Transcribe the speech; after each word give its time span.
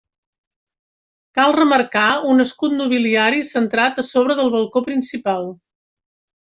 Cal 1.39 1.53
remarcar 1.57 2.07
un 2.31 2.45
escut 2.45 2.75
nobiliari 2.79 3.47
centrat 3.53 4.05
a 4.05 4.09
sobre 4.11 4.41
del 4.41 4.53
balcó 4.59 4.87
principal. 4.93 5.51